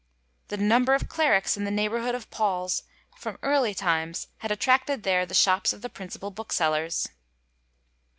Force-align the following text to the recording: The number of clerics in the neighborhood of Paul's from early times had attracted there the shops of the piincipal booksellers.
The 0.47 0.57
number 0.57 0.95
of 0.95 1.07
clerics 1.07 1.55
in 1.57 1.63
the 1.63 1.69
neighborhood 1.69 2.15
of 2.15 2.31
Paul's 2.31 2.81
from 3.15 3.37
early 3.43 3.75
times 3.75 4.29
had 4.39 4.51
attracted 4.51 5.03
there 5.03 5.27
the 5.27 5.35
shops 5.35 5.73
of 5.73 5.83
the 5.83 5.89
piincipal 5.91 6.33
booksellers. 6.33 7.07